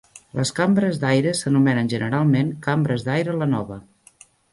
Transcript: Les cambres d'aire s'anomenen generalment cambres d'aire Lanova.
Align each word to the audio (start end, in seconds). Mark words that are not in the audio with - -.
Les 0.37 0.51
cambres 0.59 0.95
d'aire 1.03 1.33
s'anomenen 1.39 1.91
generalment 1.91 2.49
cambres 2.69 3.05
d'aire 3.09 3.37
Lanova. 3.43 3.79